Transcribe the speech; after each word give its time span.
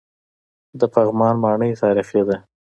د 0.79 0.81
پغمان 0.93 1.35
ماڼۍ 1.43 1.71
تاریخي 1.81 2.21
ده 2.27 2.37